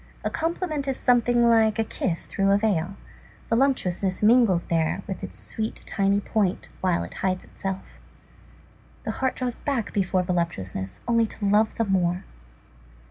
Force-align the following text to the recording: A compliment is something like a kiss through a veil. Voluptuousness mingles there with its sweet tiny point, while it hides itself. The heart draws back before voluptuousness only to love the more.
A 0.23 0.31
compliment 0.31 0.87
is 0.87 0.97
something 0.97 1.47
like 1.47 1.77
a 1.77 1.83
kiss 1.83 2.25
through 2.25 2.49
a 2.49 2.57
veil. 2.57 2.95
Voluptuousness 3.49 4.23
mingles 4.23 4.65
there 4.65 5.03
with 5.05 5.23
its 5.23 5.37
sweet 5.39 5.83
tiny 5.85 6.19
point, 6.19 6.69
while 6.81 7.03
it 7.03 7.13
hides 7.13 7.43
itself. 7.43 7.85
The 9.03 9.11
heart 9.11 9.35
draws 9.35 9.57
back 9.57 9.93
before 9.93 10.23
voluptuousness 10.23 11.01
only 11.07 11.27
to 11.27 11.45
love 11.45 11.75
the 11.75 11.85
more. 11.85 12.23